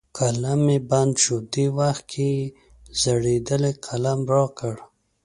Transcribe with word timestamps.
قلم 0.17 0.59
مې 0.65 0.77
بند 0.89 1.13
شو، 1.23 1.35
دې 1.53 1.65
وخت 1.77 2.03
کې 2.11 2.27
یې 2.37 2.51
زړېدلی 3.01 3.71
قلم 3.85 4.19
را 4.33 4.45
کړ. 4.57 4.75